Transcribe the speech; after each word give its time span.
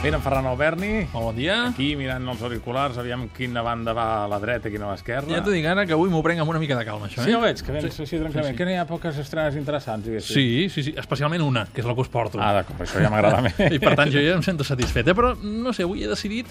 Mira, 0.00 0.16
en 0.16 0.22
Ferran 0.22 0.46
Alberni, 0.46 1.08
Molt 1.12 1.24
bon 1.26 1.34
dia. 1.36 1.56
aquí 1.72 1.96
mirant 1.98 2.22
els 2.30 2.40
auriculars, 2.46 2.94
aviam 3.02 3.24
quina 3.34 3.64
banda 3.66 3.90
va 3.92 4.04
a 4.24 4.28
la 4.30 4.38
dreta 4.38 4.68
i 4.70 4.72
quina 4.72 4.86
a 4.86 4.92
l'esquerra. 4.92 5.26
Ja 5.26 5.40
t'ho 5.42 5.50
dic 5.50 5.66
ara 5.66 5.84
que 5.90 5.92
avui 5.96 6.08
m'ho 6.08 6.20
prenc 6.22 6.38
amb 6.40 6.52
una 6.52 6.60
mica 6.62 6.76
de 6.78 6.84
calma, 6.86 7.08
això, 7.08 7.24
Sí, 7.24 7.30
eh? 7.30 7.32
ja 7.32 7.38
ho 7.38 7.42
veig, 7.42 7.58
que 7.60 7.72
vens 7.74 7.94
Sí. 7.96 8.02
així 8.04 8.16
tranquil·lament. 8.20 8.46
Sí, 8.46 8.52
sí. 8.52 8.56
Que 8.56 8.64
n'hi 8.64 8.76
ha 8.78 8.84
poques 8.86 9.18
estrenes 9.18 9.56
interessants, 9.56 10.06
diguéssim. 10.06 10.34
Sí, 10.36 10.68
sí, 10.70 10.82
sí, 10.84 10.94
especialment 10.96 11.42
una, 11.42 11.66
que 11.66 11.80
és 11.80 11.86
la 11.86 11.94
que 11.96 12.00
us 12.00 12.08
porto. 12.08 12.38
Ah, 12.40 12.52
d'acord, 12.60 12.78
això 12.80 13.02
ja 13.02 13.10
m'agrada 13.10 13.42
més. 13.48 13.58
I 13.58 13.78
per 13.80 13.96
tant 13.96 14.08
jo 14.14 14.20
ja 14.22 14.36
em 14.36 14.42
sento 14.46 14.62
satisfet, 14.62 15.08
eh? 15.08 15.14
però 15.14 15.34
no 15.42 15.72
sé, 15.72 15.82
avui 15.82 16.04
he 16.04 16.08
decidit 16.08 16.46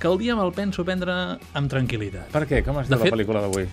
que 0.00 0.08
el 0.08 0.16
dia 0.16 0.34
me'l 0.34 0.52
penso 0.56 0.82
prendre 0.82 1.12
amb 1.52 1.68
tranquil·litat. 1.70 2.32
Per 2.32 2.46
què? 2.48 2.64
Com 2.64 2.78
es 2.80 2.88
diu 2.88 2.96
fet- 2.96 3.12
la 3.12 3.16
pel·lícula 3.18 3.42
d'avui? 3.44 3.68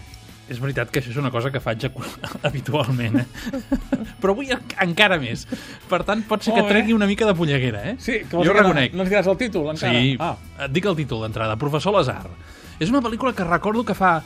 És 0.52 0.60
veritat 0.60 0.90
que 0.92 1.00
això 1.00 1.10
és 1.14 1.18
una 1.22 1.32
cosa 1.32 1.50
que 1.54 1.62
faig 1.64 1.86
habitualment, 2.50 3.22
eh? 3.22 3.28
però 4.22 4.34
avui 4.36 4.52
en- 4.52 4.66
encara 4.84 5.18
més. 5.22 5.46
Per 5.90 6.02
tant, 6.04 6.24
pot 6.28 6.44
ser 6.44 6.54
que 6.58 6.66
tregui 6.68 6.94
una 6.94 7.08
mica 7.08 7.26
de 7.30 7.36
polleguera, 7.38 7.84
eh? 7.94 7.96
Sí, 7.98 8.20
que 8.26 8.30
jo 8.32 8.42
vols 8.42 8.50
ho 8.50 8.54
dir 8.54 8.60
reconec. 8.60 8.92
No, 8.94 9.00
no 9.02 9.06
ens 9.08 9.14
diràs 9.14 9.30
el 9.32 9.38
títol, 9.40 9.70
encara? 9.72 9.94
Sí, 9.96 10.18
Ah, 10.20 10.36
et 10.68 10.72
dic 10.76 10.86
el 10.90 10.98
títol 11.00 11.24
d'entrada, 11.24 11.56
Professor 11.62 11.96
Lazar. 11.96 12.28
És 12.80 12.90
una 12.92 13.02
pel·lícula 13.06 13.34
que 13.38 13.46
recordo 13.48 13.86
que 13.88 13.96
fa 13.96 14.18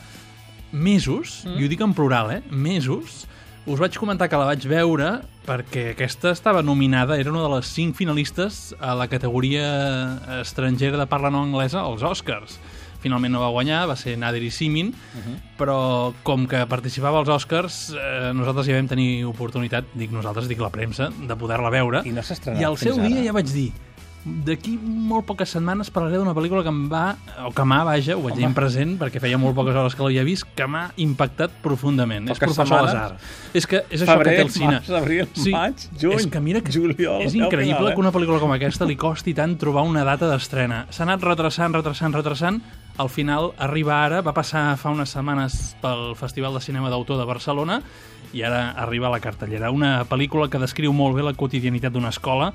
mesos, 0.72 1.44
mm. 1.46 1.58
i 1.62 1.66
ho 1.66 1.70
dic 1.72 1.82
en 1.86 1.94
plural, 1.94 2.32
eh? 2.34 2.42
Mesos, 2.50 3.26
us 3.68 3.80
vaig 3.80 3.98
comentar 4.00 4.30
que 4.32 4.40
la 4.40 4.48
vaig 4.50 4.66
veure 4.68 5.20
perquè 5.48 5.92
aquesta 5.94 6.32
estava 6.36 6.62
nominada, 6.64 7.16
era 7.20 7.32
una 7.32 7.44
de 7.46 7.52
les 7.56 7.70
cinc 7.72 7.96
finalistes 7.96 8.74
a 8.84 8.94
la 8.96 9.08
categoria 9.08 9.68
estrangera 10.42 10.98
de 11.00 11.06
parla 11.08 11.30
no 11.32 11.44
anglesa 11.46 11.80
als 11.86 12.04
Oscars. 12.04 12.58
Finalment 13.02 13.34
no 13.34 13.42
va 13.44 13.50
guanyar, 13.54 13.86
va 13.88 13.96
ser 13.96 14.18
Nader 14.18 14.42
i 14.44 14.52
Simin, 14.52 14.88
uh 14.90 15.20
-huh. 15.20 15.36
però 15.58 16.14
com 16.24 16.48
que 16.48 16.66
participava 16.66 17.20
als 17.20 17.30
Oscars, 17.30 17.94
eh, 17.94 18.32
nosaltres 18.34 18.68
ja 18.68 18.76
vam 18.76 18.88
tenir 18.88 19.26
oportunitat, 19.26 19.86
dic 19.94 20.12
nosaltres, 20.12 20.48
dic 20.48 20.60
la 20.60 20.70
premsa, 20.70 21.10
de 21.10 21.36
poder-la 21.36 21.70
veure. 21.70 22.02
I 22.06 22.12
no 22.12 22.24
s'ha 22.24 22.34
estrenat 22.34 22.62
I 22.62 22.66
al 22.66 22.78
seu 22.78 22.96
fins 22.96 23.06
ara. 23.06 23.16
dia 23.16 23.24
ja 23.26 23.34
vaig 23.34 23.52
dir, 23.52 23.72
d'aquí 24.28 24.76
molt 24.82 25.26
poques 25.28 25.50
setmanes 25.56 25.90
parlaré 25.94 26.20
d'una 26.20 26.34
pel·lícula 26.36 26.64
que 26.66 26.72
em 26.72 26.82
va, 26.92 27.04
o 27.48 27.52
que 27.56 27.66
m'ha, 27.68 27.80
vaja, 27.88 28.18
ho 28.18 28.24
vaig 28.26 28.38
dir 28.40 28.48
en 28.48 28.56
present, 28.58 28.96
perquè 29.00 29.22
feia 29.24 29.40
molt 29.42 29.56
poques 29.58 29.76
hores 29.78 29.96
que 29.96 30.04
l'havia 30.04 30.26
vist, 30.28 30.48
que 30.58 30.68
m'ha 30.68 30.88
impactat 31.04 31.54
profundament. 31.64 32.28
és 32.28 32.36
Poques 32.36 32.56
Professor 32.56 32.68
setmanes? 32.68 32.94
Lazar. 32.94 33.54
És 33.54 33.70
que 33.70 33.84
és 33.90 34.02
això 34.02 34.18
Febrer, 34.18 34.34
que 34.34 34.42
té 34.42 34.48
el 34.48 34.54
cine. 34.56 34.74
març, 34.74 34.90
abril, 35.02 35.30
maig, 35.54 35.86
juny, 36.02 36.18
és 36.18 36.28
que 36.34 36.42
mira 36.44 36.62
que 36.62 36.74
juliol, 36.74 37.22
és 37.24 37.38
increïble 37.38 37.78
final, 37.78 37.92
eh? 37.92 37.96
que 37.96 38.04
una 38.04 38.14
pel·lícula 38.16 38.42
com 38.44 38.56
aquesta 38.58 38.90
li 38.90 38.98
costi 39.00 39.36
tant 39.38 39.56
trobar 39.60 39.86
una 39.88 40.04
data 40.08 40.30
d'estrena. 40.32 40.86
S'ha 40.90 41.08
anat 41.08 41.24
retrasant, 41.24 41.78
retrasant, 41.80 42.18
retrasant, 42.18 42.62
al 42.98 43.10
final 43.10 43.52
arriba 43.62 44.02
ara, 44.04 44.24
va 44.26 44.34
passar 44.34 44.72
fa 44.82 44.92
unes 44.94 45.14
setmanes 45.14 45.76
pel 45.82 46.16
Festival 46.18 46.58
de 46.58 46.64
Cinema 46.66 46.90
d'Autor 46.90 47.22
de 47.22 47.30
Barcelona 47.30 47.80
i 48.34 48.44
ara 48.44 48.72
arriba 48.76 49.08
a 49.08 49.14
la 49.14 49.22
cartellera. 49.24 49.72
Una 49.72 50.02
pel·lícula 50.10 50.50
que 50.50 50.62
descriu 50.62 50.94
molt 50.94 51.16
bé 51.16 51.24
la 51.24 51.36
quotidianitat 51.38 51.94
d'una 51.94 52.12
escola, 52.12 52.52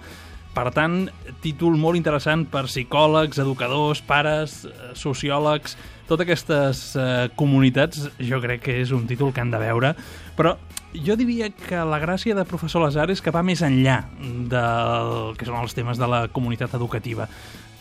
per 0.53 0.69
tant, 0.75 1.07
títol 1.41 1.79
molt 1.81 1.97
interessant 1.97 2.45
per 2.53 2.67
psicòlegs, 2.67 3.39
educadors, 3.41 4.03
pares, 4.05 4.59
eh, 4.69 4.93
sociòlegs, 4.99 5.79
totes 6.11 6.27
aquestes 6.27 6.83
eh, 7.01 7.31
comunitats 7.39 8.11
jo 8.21 8.41
crec 8.43 8.67
que 8.67 8.77
és 8.83 8.93
un 8.93 9.06
títol 9.09 9.33
que 9.33 9.41
han 9.41 9.55
de 9.55 9.62
veure, 9.62 9.95
però 10.37 10.59
jo 10.93 11.17
diria 11.17 11.49
que 11.56 11.81
la 11.89 12.03
gràcia 12.03 12.37
de 12.37 12.45
Professor 12.45 12.83
Lazar 12.84 13.09
és 13.15 13.23
que 13.25 13.33
va 13.33 13.41
més 13.47 13.62
enllà 13.65 14.03
del 14.21 15.33
que 15.41 15.49
són 15.49 15.62
els 15.62 15.73
temes 15.73 15.97
de 15.97 16.11
la 16.11 16.27
comunitat 16.29 16.75
educativa, 16.77 17.31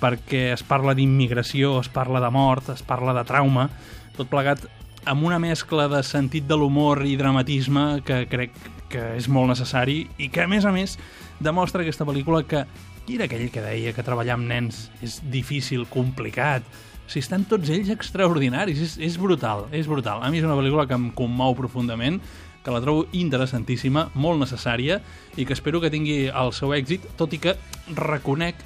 perquè 0.02 0.50
es 0.56 0.66
parla 0.68 0.96
d'immigració, 0.98 1.78
es 1.80 1.90
parla 1.94 2.22
de 2.24 2.30
mort, 2.34 2.72
es 2.74 2.84
parla 2.84 3.14
de 3.18 3.26
trauma, 3.28 3.70
tot 4.18 4.30
plegat 4.32 4.66
amb 5.06 5.26
una 5.26 5.40
mescla 5.42 5.88
de 5.90 6.04
sentit 6.06 6.46
de 6.50 6.58
l'humor 6.58 7.06
i 7.06 7.16
dramatisme 7.18 8.02
que 8.06 8.26
crec 8.30 8.58
que 8.92 9.14
és 9.18 9.30
molt 9.32 9.50
necessari 9.54 10.04
i 10.20 10.30
que, 10.30 10.44
a 10.44 10.50
més 10.52 10.68
a 10.68 10.74
més, 10.76 10.98
demostra 11.42 11.82
aquesta 11.82 12.06
pel·lícula 12.06 12.44
que 12.46 12.66
qui 13.06 13.18
era 13.18 13.26
aquell 13.26 13.50
que 13.50 13.64
deia 13.64 13.96
que 13.96 14.06
treballar 14.06 14.38
amb 14.38 14.48
nens 14.48 14.86
és 15.02 15.18
difícil, 15.34 15.88
complicat, 15.90 16.66
si 17.12 17.20
estan 17.20 17.44
tots 17.50 17.72
ells 17.74 17.90
extraordinaris, 17.92 18.80
és, 18.80 18.94
és 19.02 19.18
brutal, 19.20 19.66
és 19.76 19.90
brutal. 19.90 20.22
A 20.24 20.30
mi 20.32 20.40
és 20.40 20.46
una 20.48 20.56
pel·lícula 20.56 20.86
que 20.88 20.96
em 20.96 21.10
commou 21.18 21.56
profundament, 21.58 22.22
que 22.62 22.72
la 22.72 22.82
trobo 22.84 23.08
interessantíssima, 23.18 24.06
molt 24.14 24.40
necessària, 24.40 25.02
i 25.36 25.48
que 25.50 25.58
espero 25.58 25.82
que 25.82 25.92
tingui 25.92 26.30
el 26.30 26.54
seu 26.56 26.76
èxit, 26.78 27.10
tot 27.20 27.34
i 27.34 27.42
que 27.42 27.58
reconec 27.98 28.62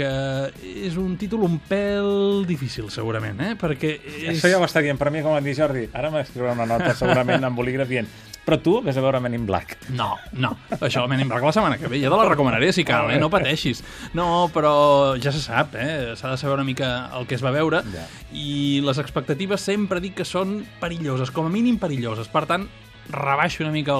és 0.00 0.96
un 0.96 1.16
títol 1.20 1.44
un 1.44 1.58
pèl 1.68 2.46
difícil, 2.48 2.88
segurament, 2.90 3.40
eh? 3.44 3.54
Perquè 3.60 3.94
és... 4.00 4.36
Això 4.36 4.48
ja 4.48 4.60
ho 4.60 4.64
està 4.64 4.80
dient 4.80 5.00
per 5.00 5.12
mi, 5.12 5.20
com 5.20 5.36
et 5.36 5.44
dir 5.44 5.56
Jordi. 5.58 5.88
Ara 5.92 6.10
m'escriurà 6.14 6.56
una 6.56 6.68
nota, 6.70 6.94
segurament, 6.96 7.44
amb 7.44 7.58
bolígraf 7.58 7.90
dient 7.90 8.08
però 8.42 8.58
tu 8.58 8.80
vés 8.82 8.96
a 8.98 9.02
veure 9.02 9.20
Men 9.22 9.36
in 9.36 9.46
Black. 9.46 9.76
No, 9.94 10.16
no. 10.34 10.50
Això, 10.80 11.04
Men 11.06 11.22
in 11.22 11.28
Black 11.30 11.44
la 11.46 11.52
setmana 11.54 11.78
que 11.78 11.86
ve. 11.90 12.00
Ja 12.02 12.10
te 12.10 12.18
la 12.18 12.28
recomanaré, 12.28 12.72
si 12.74 12.84
cal, 12.84 13.12
eh? 13.14 13.20
No 13.22 13.30
pateixis. 13.30 13.82
No, 14.18 14.48
però 14.54 15.14
ja 15.22 15.30
se 15.34 15.42
sap, 15.42 15.76
eh? 15.78 16.16
S'ha 16.18 16.32
de 16.32 16.40
saber 16.40 16.56
una 16.56 16.66
mica 16.66 17.10
el 17.18 17.28
que 17.30 17.38
es 17.38 17.44
va 17.44 17.54
veure. 17.54 17.84
Ja. 17.94 18.06
I 18.34 18.82
les 18.84 18.98
expectatives 18.98 19.62
sempre 19.62 20.02
dic 20.02 20.18
que 20.18 20.26
són 20.26 20.60
perilloses, 20.82 21.30
com 21.30 21.46
a 21.46 21.54
mínim 21.54 21.78
perilloses. 21.78 22.30
Per 22.32 22.44
tant, 22.50 22.66
rebaixo 23.10 23.62
una 23.64 23.72
mica 23.72 23.92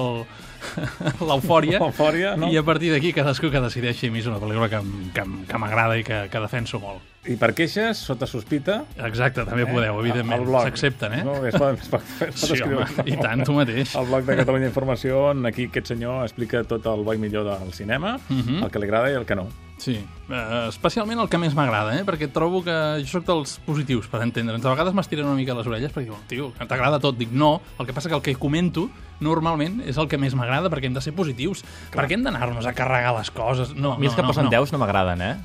l'eufòria 1.19 2.35
no? 2.39 2.47
i 2.51 2.57
a 2.57 2.63
partir 2.63 2.91
d'aquí 2.93 3.11
cadascú 3.13 3.49
que 3.51 3.59
decideixi. 3.63 4.07
A 4.07 4.13
mi 4.13 4.21
és 4.23 4.27
una 4.29 4.39
pel·lícula 4.41 4.69
que, 4.71 4.79
que, 5.15 5.25
que 5.49 5.59
m'agrada 5.59 5.97
i 5.99 6.05
que, 6.07 6.23
que 6.31 6.41
defenso 6.43 6.79
molt. 6.83 7.01
I 7.23 7.37
per 7.39 7.53
queixes, 7.55 8.01
sota 8.03 8.27
sospita... 8.27 8.81
Exacte, 9.07 9.45
també 9.47 9.63
podeu, 9.67 9.95
evidentment. 10.01 10.43
S'accepten, 10.65 11.13
eh? 11.19 11.21
No, 11.23 11.37
es 11.47 11.55
pot, 11.55 11.79
es 11.79 11.87
pot, 11.91 12.03
es 12.03 12.33
pot 12.33 12.41
Sí, 12.41 12.49
escriure. 12.57 12.83
home, 12.83 13.05
i 13.07 13.15
tant, 13.19 13.45
tu 13.47 13.55
mateix. 13.55 13.93
El 13.95 14.09
blog 14.09 14.25
de 14.27 14.35
Catalunya 14.41 14.67
Informació, 14.67 15.29
on 15.31 15.45
aquí 15.47 15.69
aquest 15.71 15.93
senyor 15.93 16.25
explica 16.25 16.65
tot 16.67 16.83
el 16.91 17.05
bo 17.07 17.15
i 17.15 17.21
millor 17.21 17.47
del 17.47 17.71
cinema, 17.75 18.17
Mhm. 18.27 18.63
el 18.65 18.71
que 18.71 18.79
li 18.83 18.89
agrada 18.91 19.11
i 19.11 19.15
el 19.19 19.25
que 19.29 19.35
no. 19.39 19.47
Sí, 19.83 19.97
eh, 19.99 20.65
especialment 20.69 21.19
el 21.19 21.27
que 21.27 21.35
més 21.41 21.51
m'agrada, 21.57 21.91
eh? 21.97 22.05
perquè 22.07 22.29
trobo 22.31 22.61
que 22.63 22.71
jo 23.03 23.09
sóc 23.17 23.25
dels 23.27 23.57
positius, 23.65 24.05
per 24.07 24.21
entendre'ns. 24.23 24.63
A 24.63 24.71
vegades 24.71 24.95
m'estiren 24.95 25.27
una 25.27 25.35
mica 25.35 25.55
les 25.57 25.67
orelles 25.67 25.91
perquè 25.91 26.07
diuen, 26.07 26.21
tio, 26.31 26.53
que 26.55 26.67
t'agrada 26.69 27.01
tot. 27.03 27.17
Dic, 27.19 27.33
no, 27.35 27.57
el 27.81 27.89
que 27.89 27.95
passa 27.97 28.07
que 28.07 28.15
el 28.15 28.23
que 28.23 28.35
comento 28.39 28.85
normalment 29.23 29.81
és 29.83 29.99
el 29.99 30.07
que 30.07 30.17
més 30.21 30.37
m'agrada 30.39 30.71
perquè 30.71 30.87
hem 30.87 30.95
de 30.95 31.03
ser 31.03 31.11
positius. 31.17 31.65
Per 31.91 32.07
què 32.07 32.15
hem 32.15 32.23
d'anar-nos 32.23 32.63
a 32.69 32.73
carregar 32.77 33.11
les 33.17 33.33
coses? 33.35 33.75
No, 33.75 33.97
A 33.97 33.99
mi 33.99 34.07
els 34.07 34.15
no, 34.15 34.21
que 34.21 34.23
no, 34.23 34.31
posen 34.31 34.47
no. 34.47 34.55
10 34.55 34.71
no 34.71 34.79
m'agraden, 34.85 35.21
eh? 35.27 35.35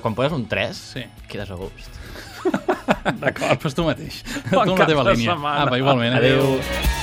Quan 0.00 0.14
poses 0.14 0.38
un 0.38 0.46
3, 0.46 0.76
Sí. 0.94 1.04
quedes 1.26 1.50
a 1.50 1.58
gust. 1.58 1.90
D'acord, 3.20 3.58
fes 3.60 3.74
tu 3.74 3.84
mateix. 3.90 4.22
Bon 4.54 4.64
tu 4.70 4.72
amb 4.78 4.84
la 4.84 4.86
teva 4.86 5.04
línia. 5.10 5.34
setmana. 5.34 5.66
Apa, 5.66 5.78
igualment. 5.82 6.14
Adéu. 6.22 6.40
Adéu. 6.54 6.99